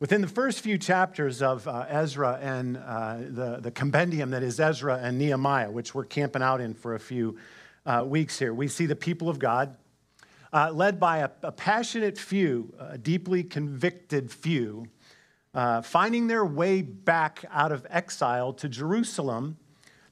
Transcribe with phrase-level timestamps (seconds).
[0.00, 4.58] Within the first few chapters of uh, Ezra and uh, the, the compendium that is
[4.58, 7.36] Ezra and Nehemiah, which we're camping out in for a few
[7.84, 9.76] uh, weeks here, we see the people of God
[10.54, 14.86] uh, led by a, a, passionate few, a deeply convicted few,
[15.52, 19.58] uh, finding their way back out of exile to Jerusalem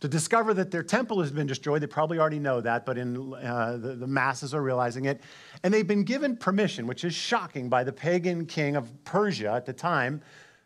[0.00, 1.82] to discover that their temple has been destroyed.
[1.82, 5.20] They probably already know that, but in, uh, the, the, masses are realizing it.
[5.62, 9.66] And they've been given permission, which is shocking, by the pagan king of Persia at
[9.66, 10.22] the time,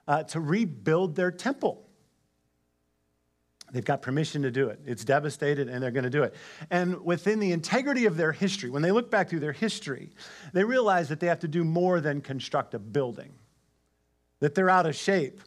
[0.06, 1.86] uh, to rebuild their temple.
[3.72, 4.80] They've got permission to do it.
[4.84, 6.34] It's devastated, and they're going to do it.
[6.70, 10.10] And within the integrity of their history, when they look back through their history,
[10.52, 13.32] they realize that they have to do more than construct a building,
[14.40, 15.40] that they're out of shape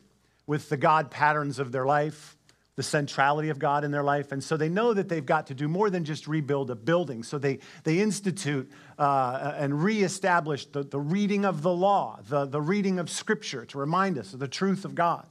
[0.48, 2.35] with the God patterns of their life,
[2.76, 4.32] the centrality of God in their life.
[4.32, 7.24] And so they know that they've got to do more than just rebuild a building.
[7.24, 12.62] So they, they institute uh, and reestablish the, the reading of the law, the, the
[12.62, 15.26] reading of Scripture to remind us of the truth of God.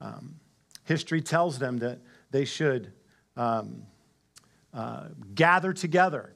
[0.00, 0.36] Um,
[0.84, 2.92] history tells them that they should
[3.36, 3.84] um,
[4.74, 6.34] uh, gather together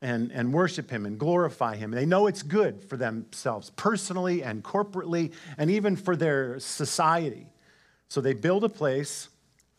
[0.00, 1.90] and, and worship Him and glorify Him.
[1.90, 7.46] They know it's good for themselves, personally and corporately, and even for their society.
[8.08, 9.28] So they build a place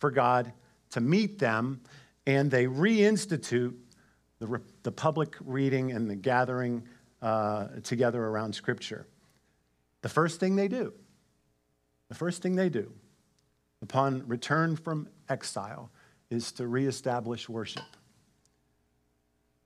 [0.04, 0.52] for God
[0.90, 1.80] to meet them,
[2.28, 3.74] and they reinstitute
[4.40, 6.84] the, the public reading and the gathering
[7.22, 9.08] uh, together around Scripture.
[10.02, 10.92] The first thing they do,
[12.10, 12.92] the first thing they do
[13.82, 15.90] upon return from exile
[16.30, 17.96] is to reestablish worship.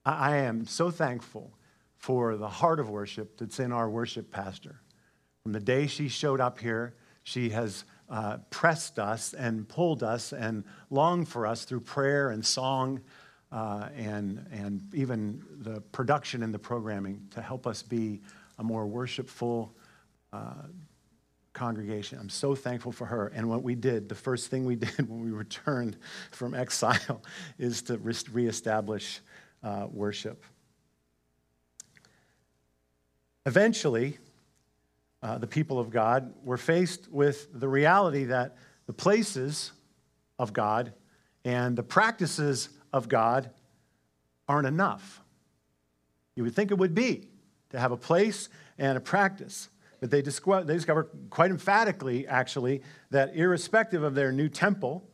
[0.05, 1.51] I am so thankful
[1.95, 4.81] for the heart of worship that's in our worship pastor.
[5.41, 6.93] From the day she showed up here,
[7.23, 12.45] she has uh, pressed us and pulled us and longed for us through prayer and
[12.45, 13.01] song
[13.51, 18.21] uh, and, and even the production and the programming to help us be
[18.59, 19.75] a more worshipful
[20.33, 20.53] uh,
[21.53, 22.19] congregation.
[22.19, 23.27] I'm so thankful for her.
[23.27, 25.97] And what we did, the first thing we did when we returned
[26.31, 27.21] from exile,
[27.57, 29.21] is to reestablish
[29.63, 30.43] uh, worship.
[33.45, 34.17] Eventually,
[35.27, 38.55] uh, the people of God were faced with the reality that
[38.85, 39.73] the places
[40.39, 40.93] of God
[41.43, 43.49] and the practices of God
[44.47, 45.21] aren't enough.
[46.35, 47.27] You would think it would be
[47.71, 49.67] to have a place and a practice.
[49.99, 50.79] But they discover, they
[51.29, 55.09] quite emphatically, actually, that irrespective of their new temple,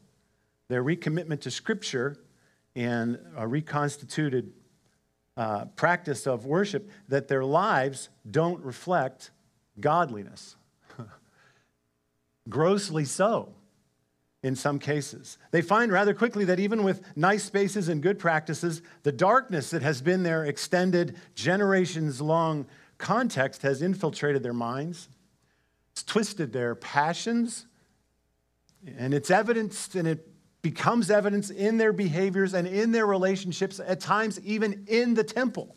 [0.68, 2.18] their recommitment to Scripture,
[2.76, 4.54] and a reconstituted
[5.38, 9.32] uh, practice of worship, that their lives don't reflect
[9.80, 10.56] godliness.
[12.50, 13.54] Grossly so,
[14.42, 15.38] in some cases.
[15.52, 19.82] They find rather quickly that even with nice spaces and good practices, the darkness that
[19.82, 22.66] has been their extended, generations long
[22.98, 25.10] context has infiltrated their minds,
[25.92, 27.66] it's twisted their passions,
[28.98, 30.28] and it's evidenced and it
[30.62, 35.76] becomes evidence in their behaviors and in their relationships, at times, even in the temple.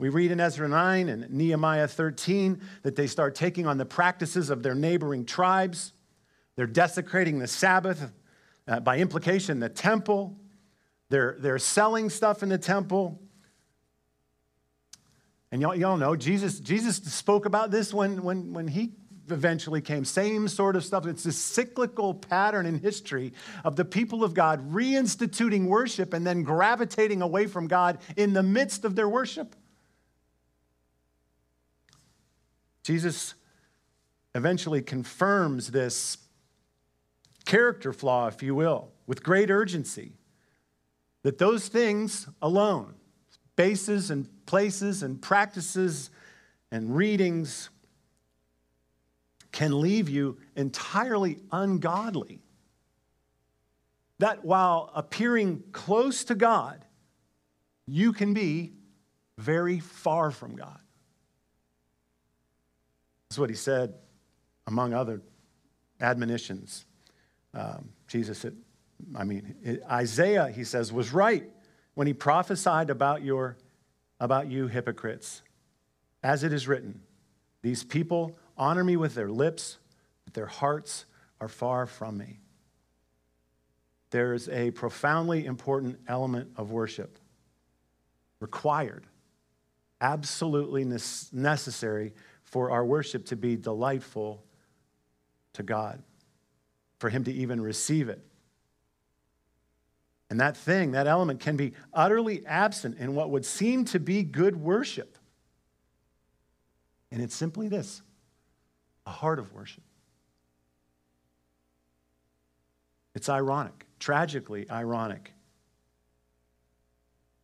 [0.00, 4.48] We read in Ezra 9 and Nehemiah 13 that they start taking on the practices
[4.48, 5.92] of their neighboring tribes.
[6.56, 8.10] They're desecrating the Sabbath,
[8.66, 10.38] uh, by implication, the temple.
[11.10, 13.20] They're, they're selling stuff in the temple.
[15.52, 18.92] And y'all, y'all know Jesus, Jesus spoke about this when, when, when he
[19.28, 20.06] eventually came.
[20.06, 21.04] Same sort of stuff.
[21.04, 23.34] It's a cyclical pattern in history
[23.64, 28.42] of the people of God reinstituting worship and then gravitating away from God in the
[28.42, 29.56] midst of their worship.
[32.90, 33.34] Jesus
[34.34, 36.18] eventually confirms this
[37.44, 40.14] character flaw, if you will, with great urgency.
[41.22, 42.94] That those things alone,
[43.52, 46.10] spaces and places and practices
[46.72, 47.70] and readings,
[49.52, 52.40] can leave you entirely ungodly.
[54.18, 56.84] That while appearing close to God,
[57.86, 58.72] you can be
[59.38, 60.80] very far from God.
[63.30, 63.94] That's what he said,
[64.66, 65.22] among other
[66.00, 66.84] admonitions.
[67.54, 68.54] Um, Jesus, it,
[69.14, 71.48] I mean, it, Isaiah, he says, was right
[71.94, 73.56] when he prophesied about, your,
[74.18, 75.42] about you hypocrites.
[76.24, 77.02] As it is written,
[77.62, 79.78] these people honor me with their lips,
[80.24, 81.04] but their hearts
[81.40, 82.40] are far from me.
[84.10, 87.16] There's a profoundly important element of worship
[88.40, 89.06] required,
[90.00, 90.84] absolutely
[91.32, 92.12] necessary
[92.50, 94.44] for our worship to be delightful
[95.54, 96.02] to God,
[96.98, 98.24] for Him to even receive it.
[100.28, 104.22] And that thing, that element, can be utterly absent in what would seem to be
[104.22, 105.16] good worship.
[107.10, 108.02] And it's simply this
[109.06, 109.82] a heart of worship.
[113.14, 115.32] It's ironic, tragically ironic,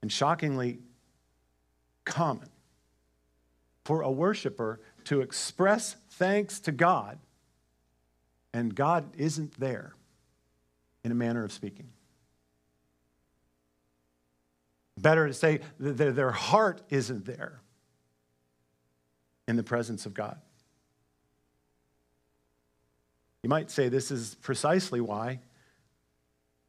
[0.00, 0.78] and shockingly
[2.04, 2.48] common
[3.84, 7.18] for a worshiper to express thanks to God
[8.52, 9.94] and God isn't there
[11.04, 11.88] in a manner of speaking.
[14.98, 17.60] Better to say that their heart isn't there
[19.46, 20.38] in the presence of God.
[23.42, 25.40] You might say this is precisely why,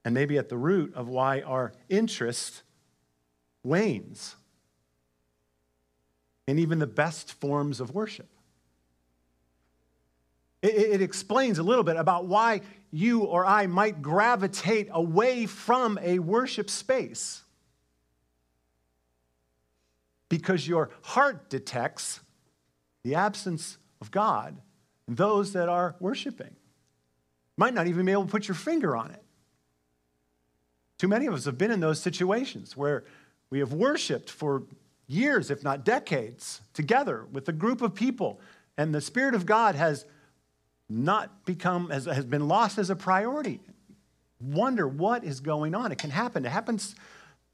[0.05, 2.63] and maybe at the root of why our interest
[3.63, 4.35] wanes
[6.47, 8.29] in even the best forms of worship.
[10.61, 15.99] It, it, explains a little bit about why you or I might gravitate away from
[16.01, 17.43] a worship space.
[20.29, 22.21] Because your heart detects
[23.03, 24.57] the absence of God
[25.07, 26.55] and those that are worshiping.
[27.55, 29.23] Might not even be able to put your finger on it.
[30.97, 33.03] Too many of us have been in those situations where
[33.49, 34.63] we have worshiped for
[35.07, 38.39] years, if not decades, together with a group of people,
[38.77, 40.05] and the Spirit of God has
[40.89, 43.59] not become, has, has been lost as a priority.
[44.39, 45.91] Wonder what is going on.
[45.91, 46.45] It can happen.
[46.45, 46.95] It happens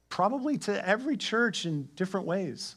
[0.08, 2.76] probably to every church in different ways.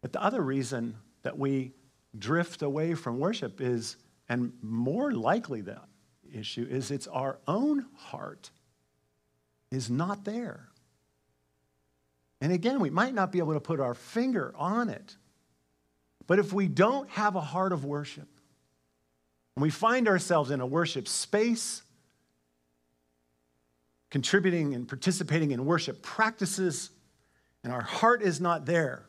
[0.00, 1.72] But the other reason that we
[2.18, 3.96] drift away from worship is,
[4.28, 5.80] and more likely the
[6.32, 8.50] issue, is it's our own heart
[9.70, 10.68] is not there.
[12.44, 15.16] And again, we might not be able to put our finger on it.
[16.26, 18.28] But if we don't have a heart of worship,
[19.56, 21.82] and we find ourselves in a worship space,
[24.10, 26.90] contributing and participating in worship practices,
[27.62, 29.06] and our heart is not there,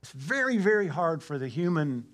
[0.00, 2.06] it's very, very hard for the human,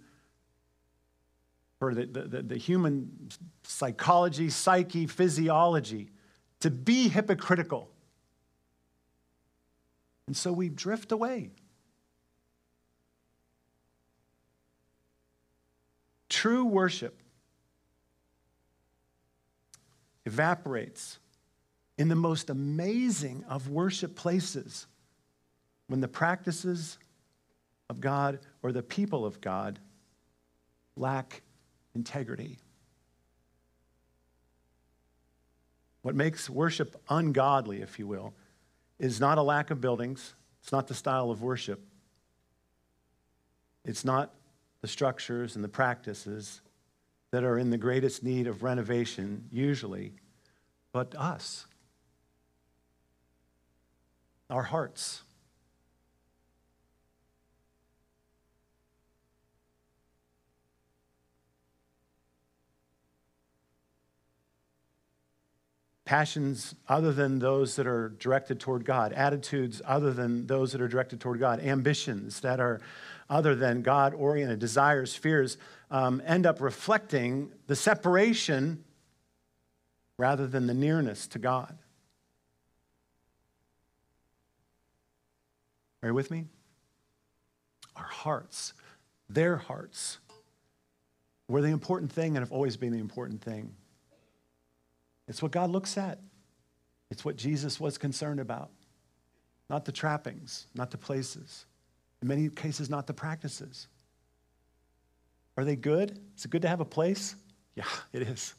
[1.79, 3.29] for the, the, the, human
[3.63, 6.09] psychology, psyche, physiology
[6.61, 7.91] to be hypocritical.
[10.31, 11.51] And so we drift away.
[16.29, 17.21] True worship
[20.25, 21.19] evaporates
[21.99, 24.87] in the most amazing of worship places
[25.89, 26.97] when the practices
[27.89, 29.81] of God or the people of God
[30.95, 31.43] lack
[31.97, 32.61] integrity.
[36.03, 38.33] What makes worship ungodly, if you will,
[39.01, 41.81] is not a lack of buildings, it's not the style of worship,
[43.85, 44.35] it's not
[44.83, 46.61] the structures and the practices
[47.33, 50.13] that are in the greatest need of renovation, usually,
[50.93, 51.67] but us,
[54.51, 55.23] our hearts.
[66.11, 70.89] Passions other than those that are directed toward God, attitudes other than those that are
[70.89, 72.81] directed toward God, ambitions that are
[73.29, 75.57] other than God oriented, desires, fears,
[75.89, 78.83] um, end up reflecting the separation
[80.19, 81.79] rather than the nearness to God.
[86.03, 86.47] Are you with me?
[87.95, 88.75] Our hearts,
[89.29, 90.19] their hearts,
[91.47, 93.77] were the important thing and have always been the important thing.
[95.31, 96.19] It's what God looks at,
[97.09, 98.71] it's what Jesus was concerned about.
[99.71, 101.67] Not the trappings, not the places,
[102.21, 103.87] in many cases, not the practices.
[105.57, 106.19] Are they good?
[106.37, 107.37] Is it good to have a place?
[107.77, 108.55] Yeah, it is.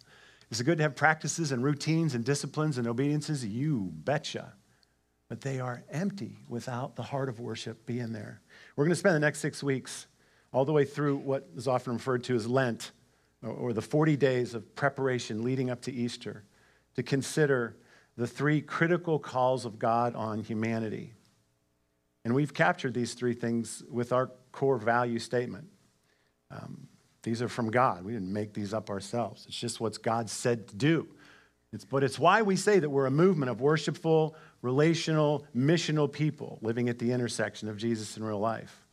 [0.50, 3.46] Is it good to have practices and routines and disciplines and obediences?
[3.46, 4.54] You betcha.
[5.28, 8.42] But they are empty without the heart of worship being there.
[8.78, 10.08] We're going to spend the next six weeks
[10.54, 12.92] all the way through what is often referred to as Lent,
[13.44, 16.46] or the 40 days of preparation leading up to Easter
[16.96, 17.78] to consider
[18.18, 21.14] the three critical calls of God on humanity.
[22.24, 25.68] And we've captured these three things with our core value statement.
[26.52, 26.88] Um,
[27.24, 28.04] these are from God.
[28.04, 29.46] We didn't make these up ourselves.
[29.48, 31.08] It's just what God said to do.
[31.74, 36.60] It's, but it's why we say that we're a movement of worshipful, relational, missional people
[36.62, 38.86] living at the intersection of Jesus in real life.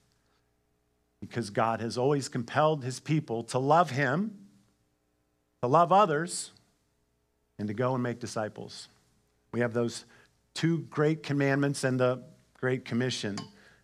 [1.20, 4.38] Because God has always compelled his people to love him,
[5.62, 6.52] to love others,
[7.58, 8.88] and to go and make disciples.
[9.52, 10.04] We have those
[10.54, 12.22] two great commandments and the
[12.54, 13.38] great commission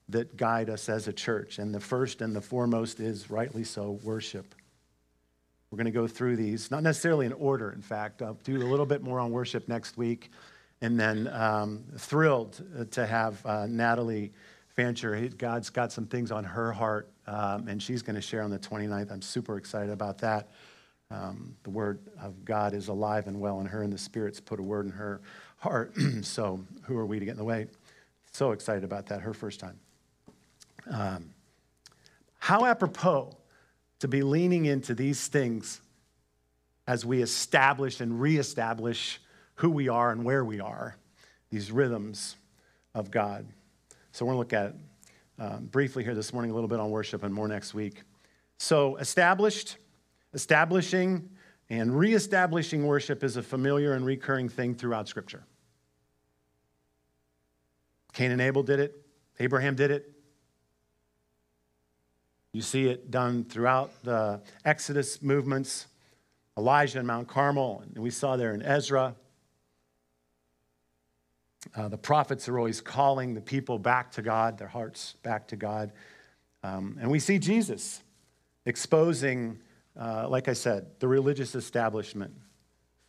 [0.09, 1.59] that guide us as a church.
[1.59, 4.54] And the first and the foremost is rightly so worship.
[5.71, 8.23] We're going to go through these, not necessarily in order, in fact.
[8.23, 10.31] I'll do a little bit more on worship next week.
[10.81, 12.62] And then um, thrilled
[12.93, 14.33] to have uh, Natalie
[14.75, 18.50] Fancher, God's got some things on her heart, um, and she's going to share on
[18.50, 19.11] the 29th.
[19.12, 20.50] I'm super excited about that.
[21.11, 24.59] Um, the word of God is alive and well in her, and the Spirit's put
[24.59, 25.21] a word in her
[25.59, 25.95] heart.
[26.23, 27.67] so, who are we to get in the way?
[28.33, 29.79] So excited about that, her first time.
[30.91, 31.31] Um,
[32.39, 33.37] how apropos
[34.01, 35.81] to be leaning into these things
[36.87, 39.21] as we establish and reestablish
[39.57, 40.97] who we are and where we are,
[41.51, 42.37] these rhythms
[42.95, 43.47] of God.
[44.13, 44.75] So, we're going to look at
[45.39, 48.03] um, briefly here this morning, a little bit on worship and more next week.
[48.59, 49.77] So, established,
[50.35, 51.31] establishing,
[51.71, 55.45] and reestablishing worship is a familiar and recurring thing throughout Scripture.
[58.12, 58.95] Cain and Abel did it,
[59.41, 60.11] Abraham did it.
[62.53, 65.87] You see it done throughout the Exodus movements,
[66.57, 69.17] Elijah and Mount Carmel, and we saw there in Ezra.
[71.75, 75.57] Uh, the prophets are always calling the people back to God, their hearts back to
[75.57, 75.93] God.
[76.62, 78.03] Um, and we see Jesus
[78.67, 79.59] exposing,
[79.99, 82.35] uh, like I said, the religious establishment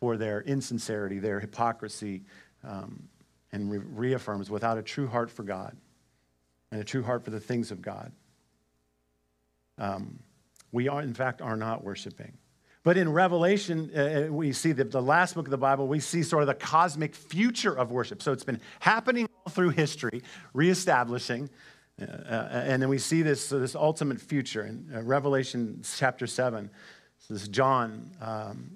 [0.00, 2.22] for their insincerity, their hypocrisy,
[2.62, 3.08] um,
[3.52, 5.76] and re- reaffirms without a true heart for God
[6.70, 8.12] and a true heart for the things of God.
[9.78, 10.18] Um,
[10.72, 12.36] we are, in fact, are not worshiping.
[12.82, 15.98] But in Revelation, uh, uh, we see the, the last book of the Bible, we
[15.98, 18.22] see sort of the cosmic future of worship.
[18.22, 21.50] So it's been happening all through history, reestablishing.
[22.00, 26.70] Uh, uh, and then we see this, this ultimate future in uh, Revelation chapter 7.
[27.20, 28.70] So this John, um,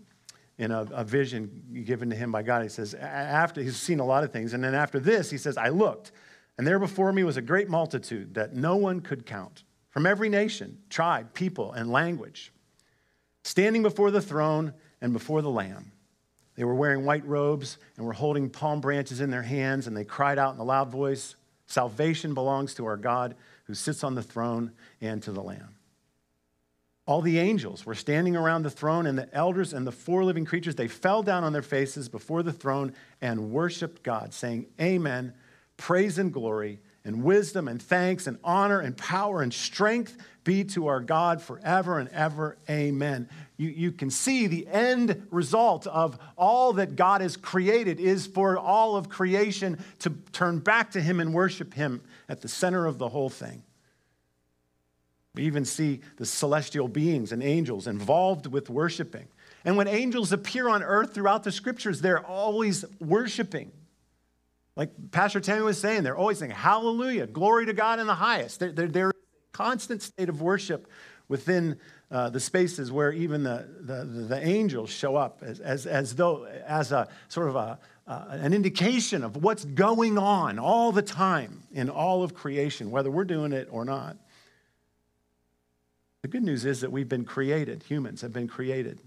[0.59, 4.05] in a, a, vision given to him by God, he says, after he's seen a
[4.05, 4.55] lot of things.
[4.55, 6.13] And then after this, he says, I looked,
[6.57, 10.29] and there before me was a great multitude that no one could count from every
[10.29, 12.53] nation, tribe, people, and language,
[13.45, 15.93] standing before the throne and before the Lamb.
[16.57, 20.05] They were wearing white robes and were holding palm branches in their hands, and they
[20.05, 21.37] cried out in a loud voice
[21.71, 25.77] Salvation belongs to our God who sits on the throne and to the Lamb.
[27.07, 30.45] All the angels were standing around the throne, and the elders and the four living
[30.45, 35.33] creatures, they fell down on their faces before the throne and worshiped God, saying, Amen,
[35.77, 40.89] praise and glory and wisdom and thanks and honor and power and strength be to
[40.89, 42.59] our God forever and ever.
[42.69, 43.29] Amen.
[43.61, 48.57] You, you can see the end result of all that God has created is for
[48.57, 52.97] all of creation to turn back to Him and worship Him at the center of
[52.97, 53.63] the whole thing.
[55.35, 59.29] We even see the celestial beings and angels involved with worshiping.
[59.67, 63.73] And when angels appear on earth throughout the scriptures, they're always worshiping.
[64.75, 68.59] Like Pastor Tammy was saying, they're always saying, Hallelujah, glory to God in the highest.
[68.59, 69.13] They're, they're, they're
[69.53, 70.89] constant state of worship
[71.29, 71.79] within
[72.11, 76.45] uh, the spaces where even the, the, the, angels show up as, as, as though,
[76.45, 81.63] as a sort of a, uh, an indication of what's going on all the time
[81.71, 84.17] in all of creation, whether we're doing it or not.
[86.23, 89.01] The good news is that we've been created, humans have been created.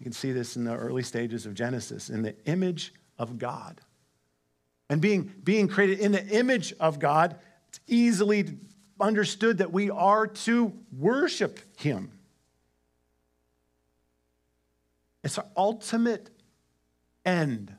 [0.00, 3.80] You can see this in the early stages of Genesis, in the image of God.
[4.88, 7.36] And being, being created in the image of God,
[7.68, 8.56] it's easily
[9.00, 12.12] understood that we are to worship Him.
[15.22, 16.30] It's our ultimate
[17.24, 17.74] end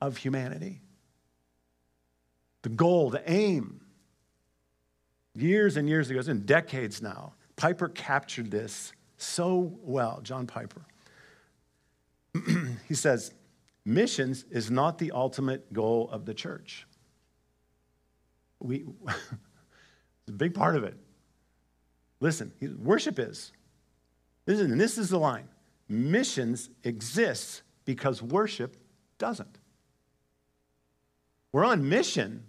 [0.00, 0.82] of humanity.
[2.62, 3.80] The goal, the aim.
[5.34, 7.34] Years and years ago, it's been decades now.
[7.56, 10.84] Piper captured this so well, John Piper.
[12.88, 13.32] he says,
[13.84, 16.86] missions is not the ultimate goal of the church.
[18.60, 18.84] We,
[20.24, 20.96] it's a big part of it.
[22.20, 23.52] Listen, worship is.
[24.46, 25.48] Is, and this is the line.
[25.88, 28.76] Missions exists because worship
[29.18, 29.58] doesn't.
[31.52, 32.44] We're on mission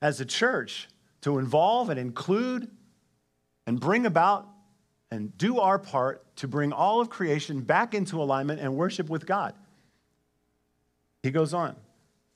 [0.00, 0.88] as a church
[1.22, 2.70] to involve and include
[3.66, 4.48] and bring about
[5.10, 9.26] and do our part to bring all of creation back into alignment and worship with
[9.26, 9.54] God.
[11.22, 11.76] He goes on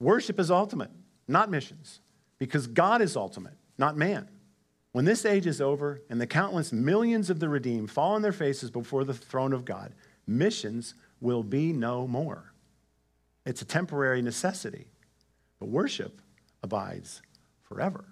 [0.00, 0.90] worship is ultimate,
[1.28, 2.00] not missions,
[2.38, 4.28] because God is ultimate, not man.
[4.92, 8.32] When this age is over and the countless millions of the redeemed fall on their
[8.32, 9.94] faces before the throne of God,
[10.26, 12.52] missions will be no more.
[13.46, 14.86] It's a temporary necessity,
[15.58, 16.20] but worship
[16.62, 17.22] abides
[17.62, 18.04] forever.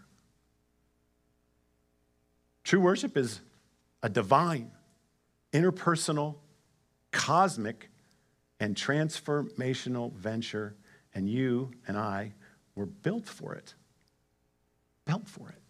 [2.62, 3.40] True worship is
[4.02, 4.70] a divine,
[5.52, 6.36] interpersonal,
[7.10, 7.88] cosmic
[8.60, 10.76] and transformational venture,
[11.14, 12.34] and you and I
[12.74, 13.74] were built for it.
[15.04, 15.62] Built for it.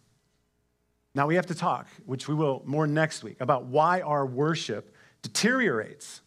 [1.15, 4.95] Now we have to talk, which we will more next week, about why our worship
[5.21, 6.21] deteriorates,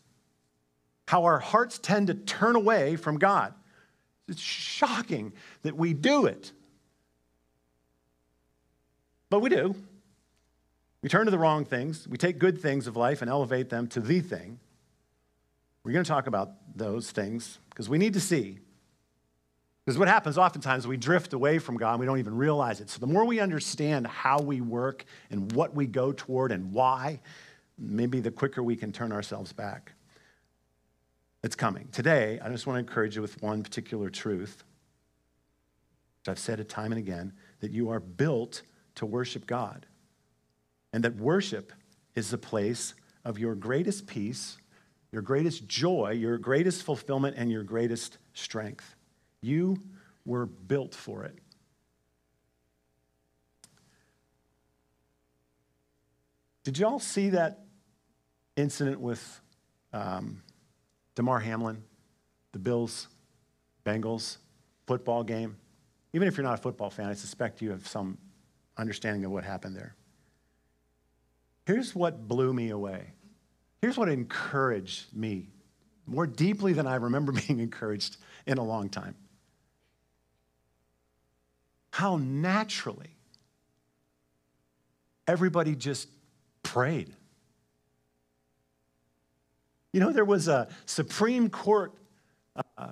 [1.07, 3.55] how our hearts tend to turn away from God.
[4.29, 6.53] It's shocking that we do it.
[9.31, 9.75] But we do.
[11.03, 12.07] We turn to the wrong things.
[12.07, 14.61] We take good things of life and elevate them to the thing.
[15.85, 18.61] We're going to talk about those things because we need to see.
[19.85, 22.89] Because what happens oftentimes, we drift away from God and we don't even realize it.
[22.89, 27.21] So the more we understand how we work and what we go toward and why,
[27.77, 29.93] maybe the quicker we can turn ourselves back.
[31.43, 31.89] It's coming.
[31.91, 34.63] Today, I just want to encourage you with one particular truth.
[36.29, 38.63] I've said it time and again that you are built
[38.95, 39.87] to worship God.
[40.93, 41.73] And that worship
[42.15, 44.59] is the place of your greatest peace,
[45.11, 48.95] your greatest joy, your greatest fulfillment, and your greatest strength.
[49.43, 49.77] You
[50.25, 51.39] were built for it.
[56.65, 57.65] Did y'all see that
[58.57, 59.41] incident with
[59.93, 60.43] um,
[61.17, 61.83] Damar Hamlin,
[62.53, 63.09] the Bills,
[63.85, 64.37] Bengals
[64.87, 65.57] football game?
[66.13, 68.17] Even if you're not a football fan, I suspect you have some
[68.77, 69.97] understanding of what happened there.
[71.67, 73.13] Here's what blew me away.
[73.81, 75.49] Here's what encouraged me
[76.07, 79.17] more deeply than I remember being encouraged in a long time.
[82.03, 83.15] How naturally
[85.29, 86.09] everybody just
[86.65, 87.15] prayed.
[89.93, 91.93] You know, there was a Supreme Court
[92.77, 92.89] uh,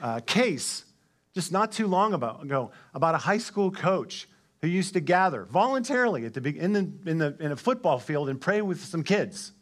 [0.00, 0.84] uh, case
[1.32, 4.28] just not too long ago about a high school coach
[4.62, 8.28] who used to gather voluntarily at the, in, the, in, the, in a football field
[8.28, 9.52] and pray with some kids.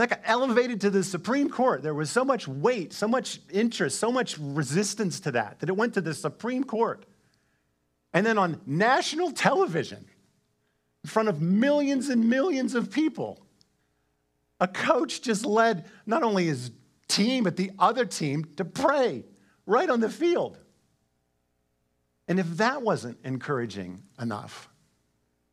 [0.00, 1.82] That got elevated to the Supreme Court.
[1.82, 5.76] There was so much weight, so much interest, so much resistance to that, that it
[5.76, 7.04] went to the Supreme Court.
[8.14, 10.06] And then on national television,
[11.04, 13.42] in front of millions and millions of people,
[14.58, 16.70] a coach just led not only his
[17.06, 19.26] team, but the other team to pray
[19.66, 20.56] right on the field.
[22.26, 24.70] And if that wasn't encouraging enough,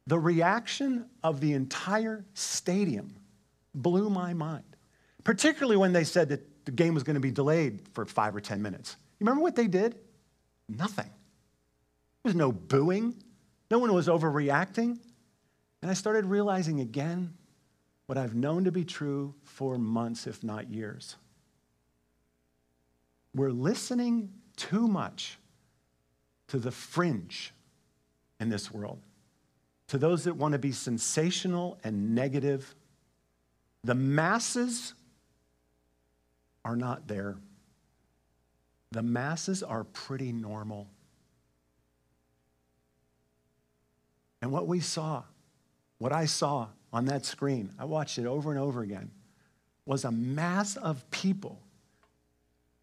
[0.06, 3.14] the reaction of the entire stadium
[3.82, 4.76] blew my mind,
[5.24, 8.42] particularly when they said that the game was going to be delayed for five or
[8.42, 8.98] 10 minutes.
[9.20, 9.98] You remember what they did?
[10.68, 11.06] Nothing.
[11.06, 13.16] There was no booing,
[13.72, 15.00] no one was overreacting.
[15.82, 17.34] And I started realizing again
[18.08, 21.16] what I've known to be true for months, if not years.
[23.36, 25.38] We're listening too much
[26.48, 27.54] to the fringe
[28.40, 29.00] in this world,
[29.88, 32.74] to those that want to be sensational and negative.
[33.88, 34.94] The masses
[36.66, 37.38] are not there.
[38.92, 40.90] The masses are pretty normal.
[44.42, 45.24] And what we saw,
[46.00, 49.10] what I saw on that screen, I watched it over and over again,
[49.86, 51.58] was a mass of people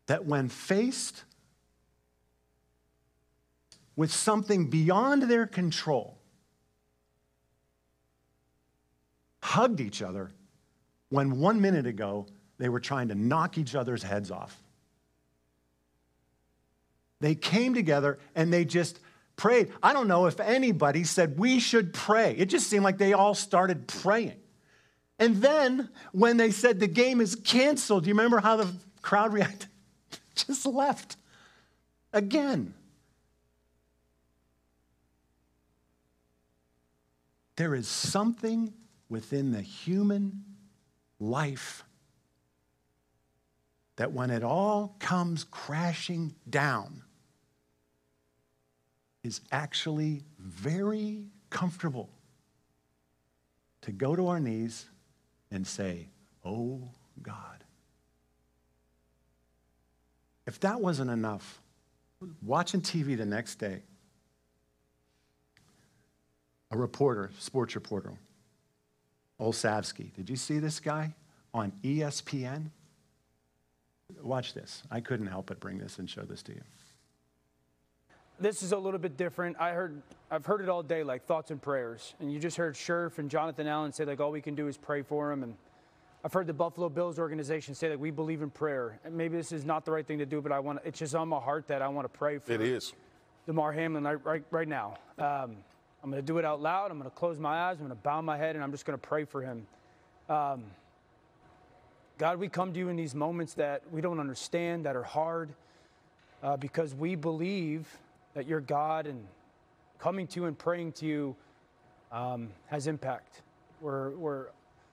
[0.06, 1.24] that, when faced
[3.94, 6.16] with something beyond their control,
[9.42, 10.30] hugged each other
[11.14, 12.26] when one minute ago
[12.58, 14.60] they were trying to knock each other's heads off.
[17.20, 18.98] They came together and they just
[19.36, 19.70] prayed.
[19.80, 22.34] I don't know if anybody said we should pray.
[22.36, 24.34] It just seemed like they all started praying.
[25.20, 29.32] And then when they said the game is canceled, do you remember how the crowd
[29.32, 29.68] reacted?
[30.34, 31.16] just left
[32.12, 32.74] again.
[37.54, 38.72] There is something
[39.08, 40.42] within the human
[41.18, 41.84] life
[43.96, 47.02] that when it all comes crashing down,
[49.24, 52.10] is actually very comfortable
[53.80, 54.86] to go to our knees
[55.50, 56.08] and say,
[56.44, 56.90] Oh
[57.22, 57.64] God.
[60.46, 61.62] If that wasn't enough,
[62.42, 63.82] watching TV the next day,
[66.70, 68.12] a reporter, sports reporter,
[69.38, 70.12] Orlovsky.
[70.16, 71.14] Did you see this guy
[71.52, 72.70] on ESPN?
[74.22, 74.82] Watch this.
[74.90, 76.60] I couldn't help but bring this and show this to you.
[78.40, 79.56] This is a little bit different.
[79.60, 82.14] I heard, I've heard it all day, like thoughts and prayers.
[82.18, 84.76] And you just heard Scherff and Jonathan Allen say, like, all we can do is
[84.76, 85.44] pray for him.
[85.44, 85.54] And
[86.24, 88.98] I've heard the Buffalo Bills organization say that we believe in prayer.
[89.04, 91.14] And maybe this is not the right thing to do, but I want it's just
[91.14, 92.52] on my heart that I want to pray for.
[92.52, 92.92] It is.
[93.46, 94.94] Damar Hamlin right, right, right now.
[95.18, 95.56] Um,
[96.04, 96.90] I'm going to do it out loud.
[96.90, 97.78] I'm going to close my eyes.
[97.80, 99.66] I'm going to bow my head and I'm just going to pray for him.
[100.28, 100.64] Um,
[102.18, 105.54] God, we come to you in these moments that we don't understand, that are hard,
[106.42, 107.88] uh, because we believe
[108.34, 109.26] that you're God and
[109.98, 111.36] coming to you and praying to you
[112.12, 113.40] um, has impact.
[113.80, 114.48] We're, we're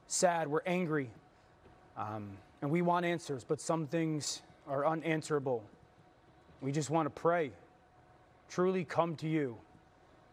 [0.08, 1.10] sad, we're angry,
[1.98, 2.30] um,
[2.62, 5.62] and we want answers, but some things are unanswerable.
[6.62, 7.52] We just want to pray,
[8.48, 9.58] truly come to you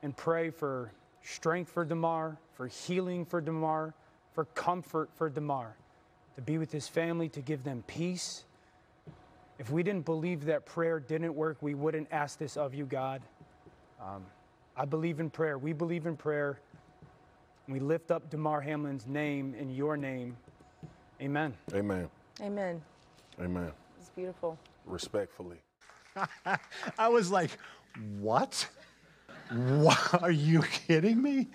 [0.03, 3.95] and pray for strength for Damar, for healing for Damar,
[4.35, 5.77] for comfort for Damar,
[6.37, 8.45] to be with his family, to give them peace.
[9.59, 13.23] If we didn't believe that prayer didn't work, we wouldn't ask this of you, God.
[14.01, 14.25] Um,
[14.77, 15.59] I believe in prayer.
[15.59, 16.61] We believe in prayer.
[17.67, 20.37] We lift up Damar Hamlin's name in your name.
[21.21, 21.53] Amen.
[21.75, 22.09] Amen.
[22.41, 22.81] Amen.
[23.41, 23.73] Amen.
[23.99, 24.57] It's beautiful.
[24.87, 25.57] Respectfully.
[26.99, 27.51] I was like,
[28.21, 28.69] what?
[29.51, 30.23] What?
[30.23, 31.49] Are you kidding me?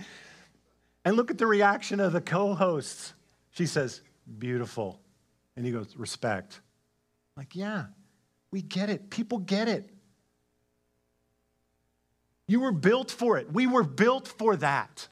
[1.06, 3.14] And look at the reaction of the co hosts.
[3.52, 4.02] She says,
[4.40, 5.00] beautiful.
[5.56, 6.62] And he goes, respect.
[7.38, 7.86] Like, yeah,
[8.52, 9.10] we get it.
[9.10, 9.90] People get it.
[12.48, 13.52] You were built for it.
[13.52, 15.08] We were built for that.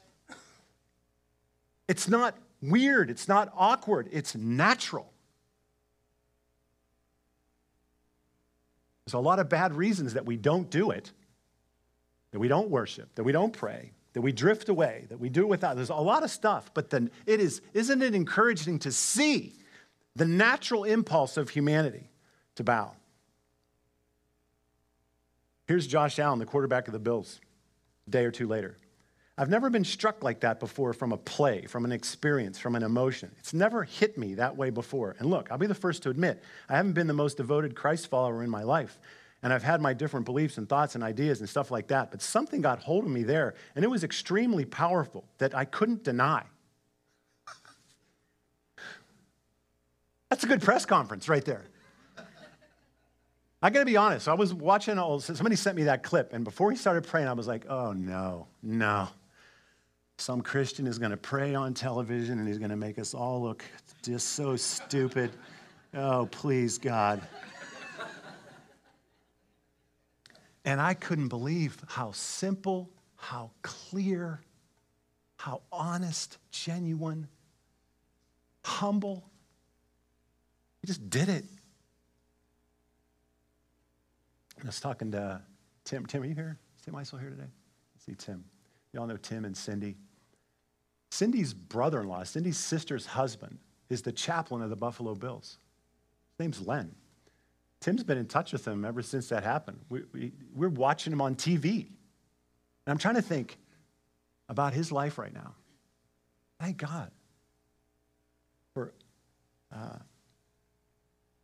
[1.88, 3.10] It's not weird.
[3.10, 4.10] It's not awkward.
[4.12, 5.12] It's natural.
[9.06, 11.12] There's a lot of bad reasons that we don't do it,
[12.32, 15.48] that we don't worship, that we don't pray, that we drift away, that we do
[15.48, 15.76] without.
[15.76, 19.56] There's a lot of stuff, but then it is, isn't it encouraging to see
[20.15, 22.10] the natural impulse of humanity
[22.56, 22.94] to bow?
[25.67, 27.39] Here's Josh Allen, the quarterback of the Bills,
[28.08, 28.78] a day or two later.
[29.38, 32.84] I've never been struck like that before from a play, from an experience, from an
[32.84, 33.32] emotion.
[33.39, 35.15] It's never hit me that way before.
[35.17, 38.08] And look, I'll be the first to admit, I haven't been the most devoted Christ
[38.08, 39.00] follower in my life.
[39.44, 42.12] And I've had my different beliefs and thoughts and ideas and stuff like that.
[42.12, 46.04] But something got hold of me there, and it was extremely powerful that I couldn't
[46.04, 46.44] deny.
[50.30, 51.66] That's a good press conference right there.
[53.64, 56.78] I gotta be honest, I was watching, somebody sent me that clip, and before he
[56.78, 59.08] started praying, I was like, oh no, no.
[60.18, 63.64] Some Christian is gonna pray on television and he's gonna make us all look
[64.04, 65.32] just so stupid.
[65.94, 67.22] Oh, please, God.
[70.63, 74.41] And I couldn't believe how simple, how clear,
[75.38, 77.28] how honest, genuine,
[78.63, 79.30] humble.
[80.82, 81.45] He just did it.
[84.62, 85.41] I was talking to
[85.84, 86.06] Tim.
[86.06, 86.58] Tim, are you here?
[86.78, 87.43] Is Tim Isel here today?
[87.43, 88.43] I see Tim.
[88.93, 89.97] Y'all know Tim and Cindy.
[91.10, 93.58] Cindy's brother in law, Cindy's sister's husband,
[93.89, 95.58] is the chaplain of the Buffalo Bills.
[96.32, 96.95] His name's Len.
[97.82, 99.80] Tim's been in touch with him ever since that happened.
[99.89, 101.88] We, we, we're watching him on TV.
[102.86, 103.58] And I'm trying to think
[104.48, 105.56] about his life right now.
[106.60, 107.12] Thank God
[108.74, 108.94] for
[109.76, 109.98] uh,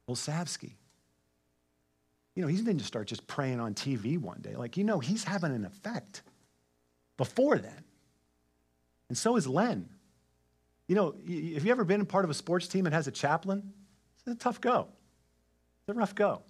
[0.08, 0.78] Orlovsky
[2.38, 4.56] you know, he didn't just start just praying on TV one day.
[4.56, 6.21] Like, you know, he's having an effect
[7.17, 7.84] before then.
[9.10, 9.89] And so is Len.
[10.88, 13.73] You know, if you ever been part of a sports team that has a chaplain,
[14.19, 14.88] it's a tough go.
[15.88, 16.41] It's a rough go.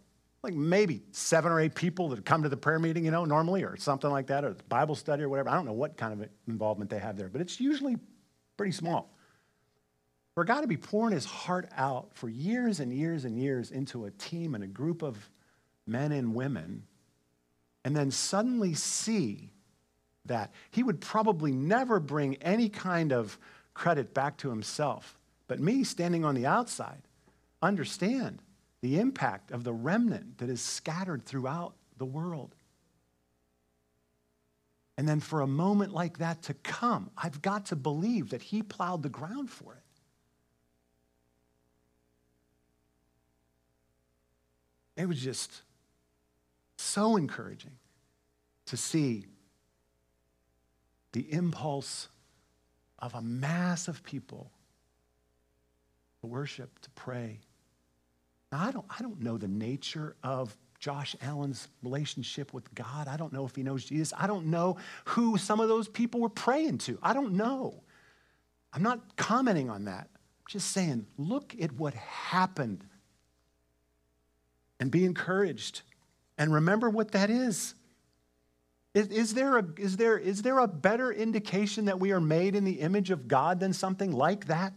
[0.41, 3.63] Like maybe seven or eight people that come to the prayer meeting, you know, normally,
[3.63, 5.49] or something like that, or Bible study or whatever.
[5.49, 7.97] I don't know what kind of involvement they have there, but it's usually
[8.55, 9.13] pretty small.
[10.33, 14.05] For guy to be pouring his heart out for years and years and years into
[14.05, 15.29] a team and a group of
[15.85, 16.83] men and women,
[17.85, 19.51] and then suddenly see
[20.25, 23.37] that he would probably never bring any kind of
[23.75, 25.19] credit back to himself.
[25.47, 27.03] But me, standing on the outside,
[27.61, 28.41] understand
[28.81, 32.55] the impact of the remnant that is scattered throughout the world.
[34.97, 38.63] And then for a moment like that to come, I've got to believe that he
[38.63, 39.81] plowed the ground for it.
[45.01, 45.61] It was just
[46.77, 47.77] so encouraging
[48.65, 49.25] to see
[51.11, 52.09] the impulse
[52.99, 54.51] of a mass of people
[56.21, 57.39] to worship, to pray.
[58.51, 63.07] Now, I don't, I don't know the nature of Josh Allen's relationship with God.
[63.07, 64.13] I don't know if he knows Jesus.
[64.17, 66.97] I don't know who some of those people were praying to.
[67.01, 67.81] I don't know.
[68.73, 70.07] I'm not commenting on that.
[70.13, 72.85] I'm just saying, look at what happened
[74.79, 75.81] and be encouraged
[76.37, 77.73] and remember what that is.
[78.93, 82.55] Is, is, there a, is, there, is there a better indication that we are made
[82.55, 84.73] in the image of God than something like that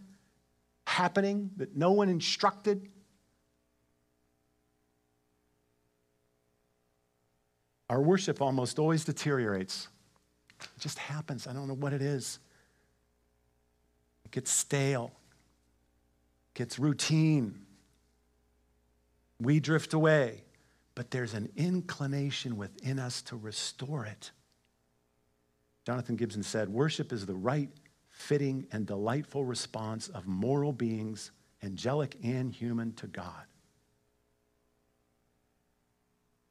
[0.87, 2.89] happening that no one instructed?
[7.91, 9.89] Our worship almost always deteriorates.
[10.63, 11.47] It just happens.
[11.47, 12.39] I don't know what it is.
[14.25, 15.13] It gets stale,
[16.55, 17.67] it gets routine.
[19.39, 20.45] We drift away
[21.01, 24.33] but there's an inclination within us to restore it.
[25.87, 27.71] Jonathan Gibson said, Worship is the right,
[28.11, 31.31] fitting, and delightful response of moral beings,
[31.63, 33.45] angelic and human, to God.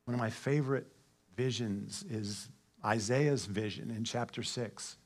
[0.05, 0.87] One of my favorite
[1.39, 2.49] visions is
[2.83, 4.97] Isaiah's vision in chapter 6.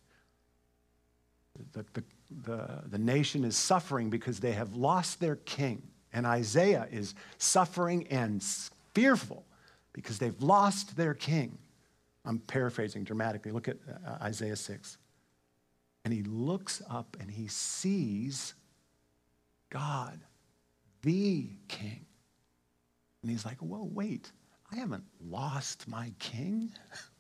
[1.74, 2.04] The, the,
[2.44, 5.84] the, the nation is suffering because they have lost their king.
[6.12, 8.44] And Isaiah is suffering and
[8.96, 9.46] fearful
[9.94, 11.60] because they've lost their king.
[12.26, 13.52] I'm paraphrasing dramatically.
[13.52, 14.98] Look at uh, Isaiah 6.
[16.04, 18.56] And he looks up and he sees
[19.70, 20.20] God,
[21.04, 22.06] the king.
[23.22, 24.32] And he's like, whoa, wait,
[24.74, 26.72] I haven't lost my king.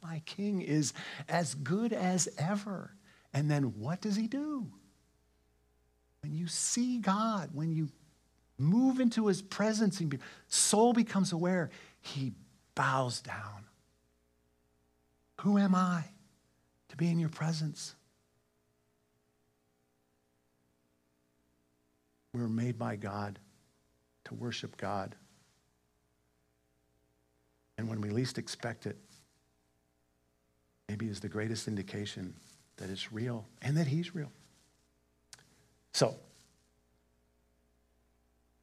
[0.02, 0.94] My king is
[1.30, 2.96] as good as ever.
[3.32, 4.68] And then what does he do?
[6.22, 7.90] When you see God, when you
[8.58, 11.70] move into his presence, and soul becomes aware,
[12.02, 12.34] he
[12.76, 13.66] bows down.
[15.42, 16.06] Who am I
[16.90, 17.96] to be in your presence?
[22.34, 23.38] We were made by God
[24.26, 25.16] to worship God.
[27.78, 28.98] And when we least expect it,
[30.88, 32.34] maybe is the greatest indication
[32.78, 34.32] that it's real and that He's real.
[35.94, 36.16] So,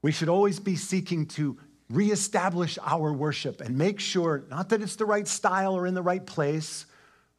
[0.03, 1.59] we should always be seeking to
[1.91, 6.03] reestablish our worship and make sure, not that it's the right style or in the
[6.03, 6.87] right place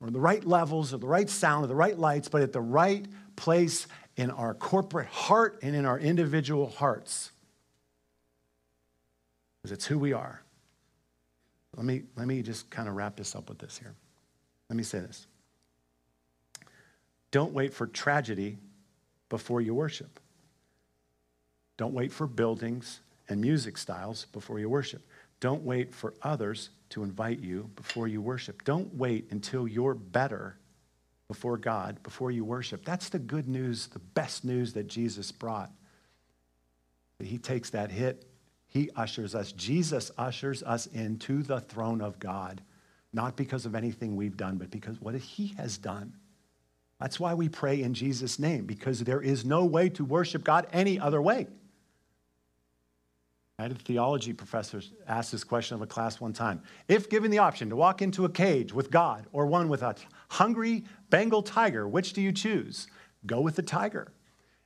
[0.02, 2.62] or the right levels or the right sound or the right lights, but at the
[2.62, 3.06] right
[3.36, 7.32] place in our corporate heart and in our individual hearts.
[9.62, 10.41] Because it's who we are.
[11.76, 13.96] Let me, let me just kind of wrap this up with this here.
[14.70, 15.28] Let me say this.
[17.32, 18.58] Don't wait for tragedy
[19.30, 20.20] before you worship.
[21.78, 25.02] Don't wait for buildings and music styles before you worship.
[25.40, 28.64] Don't wait for others to invite you before you worship.
[28.64, 30.58] Don't wait until you're better
[31.28, 32.84] before God before you worship.
[32.84, 35.72] That's the good news, the best news that Jesus brought.
[37.20, 38.26] He takes that hit,
[38.72, 42.62] he ushers us, Jesus ushers us into the throne of God,
[43.12, 46.14] not because of anything we've done, but because what he has done.
[46.98, 50.68] That's why we pray in Jesus' name, because there is no way to worship God
[50.72, 51.48] any other way.
[53.60, 56.62] I had a theology professor ask this question of a class one time.
[56.88, 59.96] If given the option to walk into a cage with God or one with a
[60.30, 62.88] hungry Bengal tiger, which do you choose?
[63.26, 64.14] Go with the tiger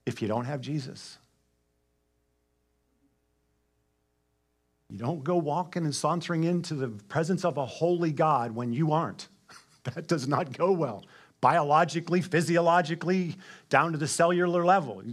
[0.06, 1.18] if you don't have Jesus.
[4.96, 8.94] You don't go walking and sauntering into the presence of a holy God when you
[8.94, 9.28] aren't.
[9.84, 11.04] That does not go well.
[11.42, 13.36] Biologically, physiologically,
[13.70, 15.04] down to the cellular level.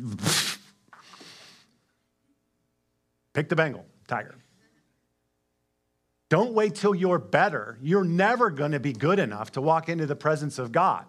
[3.34, 4.36] Pick the Bengal tiger.
[6.28, 7.76] Don't wait till you're better.
[7.82, 11.06] You're never going to be good enough to walk into the presence of God.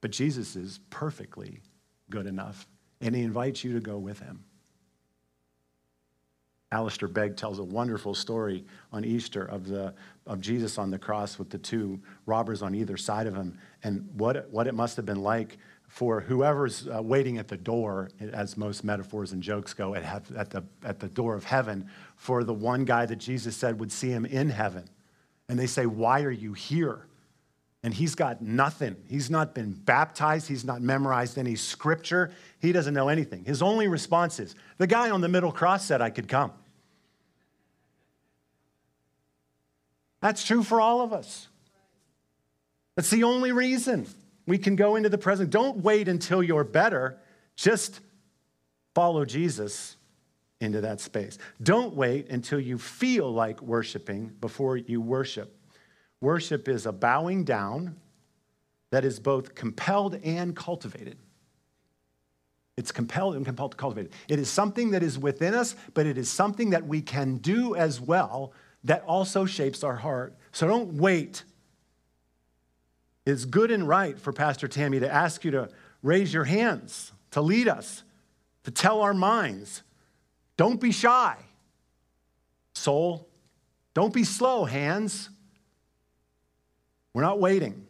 [0.00, 1.60] But Jesus is perfectly
[2.08, 2.66] good enough,
[3.02, 4.46] and he invites you to go with him.
[6.70, 9.94] Alistair Begg tells a wonderful story on Easter of, the,
[10.26, 14.06] of Jesus on the cross with the two robbers on either side of him and
[14.14, 15.56] what, what it must have been like
[15.88, 20.50] for whoever's uh, waiting at the door, as most metaphors and jokes go, at, at,
[20.50, 24.10] the, at the door of heaven, for the one guy that Jesus said would see
[24.10, 24.84] him in heaven.
[25.48, 27.07] And they say, Why are you here?
[27.82, 28.96] And he's got nothing.
[29.08, 30.48] He's not been baptized.
[30.48, 32.32] He's not memorized any scripture.
[32.60, 33.44] He doesn't know anything.
[33.44, 36.52] His only response is, The guy on the middle cross said I could come.
[40.20, 41.46] That's true for all of us.
[42.96, 44.06] That's the only reason.
[44.46, 45.50] We can go into the present.
[45.50, 47.18] Don't wait until you're better.
[47.54, 48.00] Just
[48.94, 49.96] follow Jesus
[50.60, 51.38] into that space.
[51.62, 55.54] Don't wait until you feel like worshiping before you worship.
[56.20, 57.96] Worship is a bowing down
[58.90, 61.18] that is both compelled and cultivated.
[62.76, 64.12] It's compelled and compelled to cultivate.
[64.28, 67.74] It is something that is within us, but it is something that we can do
[67.74, 68.52] as well
[68.84, 70.34] that also shapes our heart.
[70.52, 71.44] So don't wait
[73.28, 75.68] it's good and right for Pastor Tammy to ask you to
[76.02, 78.02] raise your hands, to lead us,
[78.64, 79.82] to tell our minds.
[80.56, 81.36] Don't be shy,
[82.72, 83.28] soul.
[83.92, 85.28] Don't be slow, hands.
[87.14, 87.86] We're not waiting.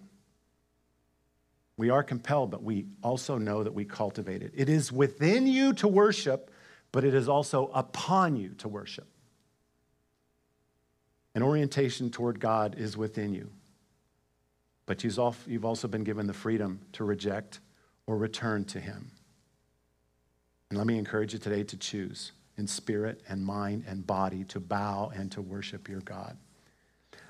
[1.76, 4.52] We are compelled, but we also know that we cultivate it.
[4.54, 6.50] It is within you to worship,
[6.92, 9.06] but it is also upon you to worship.
[11.34, 13.50] An orientation toward God is within you
[14.88, 17.60] but you've also been given the freedom to reject
[18.06, 19.10] or return to Him.
[20.70, 24.60] And let me encourage you today to choose in spirit and mind and body to
[24.60, 26.38] bow and to worship your God.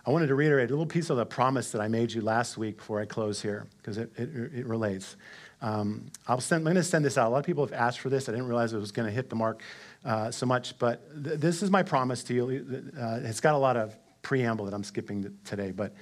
[0.09, 2.57] I wanted to reiterate a little piece of the promise that I made you last
[2.57, 5.17] week before I close here, because it, it, it, relates.
[5.61, 7.29] Um, I'll send, I'm going to send this out.
[7.29, 8.27] A lot of people have asked for this.
[8.27, 9.61] I didn't realize it was going to hit the mark
[10.07, 12.91] uh, so much, but th- this is my promise to you.
[12.99, 15.93] Uh, it's got a lot of preamble that I'm skipping today, but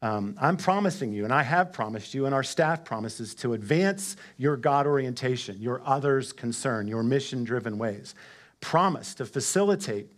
[0.00, 4.16] um, I'm promising you, and I have promised you, and our staff promises to advance
[4.38, 8.14] your God orientation, your others' concern, your mission driven ways.
[8.62, 10.08] Promise to facilitate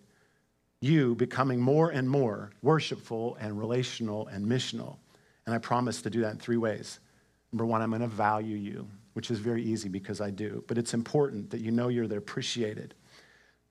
[0.83, 4.97] you becoming more and more worshipful and relational and missional.
[5.47, 6.99] And I promise to do that in three ways.
[7.53, 10.79] Number one, I'm going to value you, which is very easy because I do, but
[10.79, 12.95] it's important that you know you're appreciated.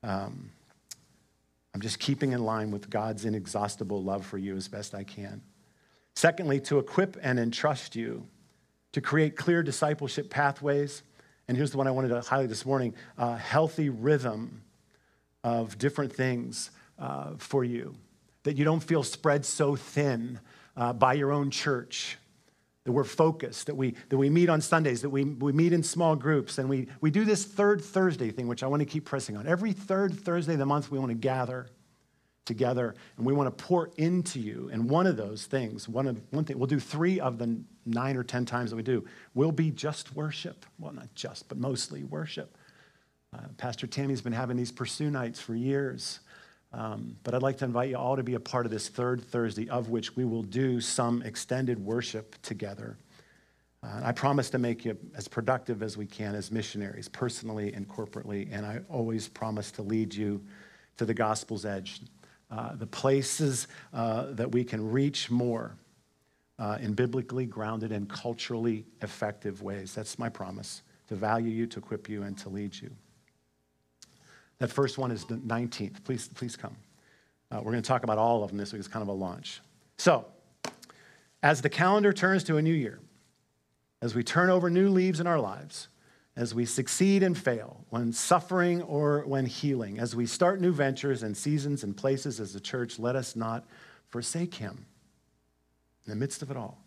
[0.04, 0.52] Um,
[1.74, 5.42] I'm just keeping in line with God's inexhaustible love for you as best I can.
[6.16, 8.26] Secondly, to equip and entrust you
[8.94, 11.04] to create clear discipleship pathways.
[11.48, 14.64] And here's the one I wanted to highlight this morning a healthy rhythm
[15.44, 16.72] of different things
[17.02, 17.96] uh, for you,
[18.44, 20.40] that you don't feel spread so thin
[20.78, 22.18] uh, by your own church.
[22.84, 25.84] That we're focused, that we, that we meet on Sundays, that we, we meet in
[25.84, 29.06] small groups, and we, we do this third Thursday thing, which I want to keep
[29.06, 29.46] pressing on.
[29.46, 31.70] Every third Thursday of the month, we want to gather
[32.46, 34.70] together and we want to pour into you.
[34.74, 38.18] And one of those things, one, of, one thing, we'll do three of the nine
[38.18, 40.66] or 10 times that we do, will be just worship.
[40.80, 42.58] Well, not just, but mostly worship.
[43.34, 46.20] Uh, Pastor Tammy's been having these pursue nights for years.
[46.74, 49.22] Um, but I'd like to invite you all to be a part of this third
[49.22, 52.98] Thursday, of which we will do some extended worship together.
[53.84, 57.88] Uh, I promise to make you as productive as we can as missionaries, personally and
[57.90, 58.48] corporately.
[58.52, 60.42] And I always promise to lead you
[60.98, 62.02] to the gospel's edge,
[62.52, 65.76] uh, the places uh, that we can reach more
[66.60, 69.96] uh, in biblically grounded and culturally effective ways.
[69.96, 72.92] That's my promise to value you, to equip you, and to lead you.
[74.62, 76.04] That first one is the 19th.
[76.04, 76.76] Please, please come.
[77.50, 78.80] Uh, we're going to talk about all of them this week.
[78.80, 79.60] It's kind of a launch.
[79.98, 80.28] So,
[81.42, 83.00] as the calendar turns to a new year,
[84.04, 85.88] as we turn over new leaves in our lives,
[86.36, 91.24] as we succeed and fail, when suffering or when healing, as we start new ventures
[91.24, 93.66] and seasons and places as a church, let us not
[94.10, 94.86] forsake him
[96.06, 96.81] in the midst of it all.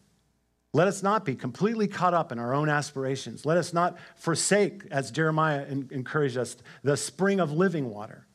[0.74, 3.46] Let us not be completely caught up in our own aspirations.
[3.46, 8.26] Let us not forsake, as Jeremiah encouraged us, the spring of living water.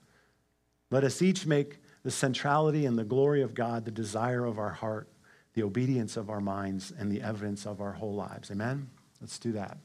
[0.89, 4.69] Let us each make the centrality and the glory of God the desire of our
[4.69, 5.09] heart,
[5.53, 8.49] the obedience of our minds, and the evidence of our whole lives.
[8.49, 8.89] Amen?
[9.19, 9.77] Let's do that.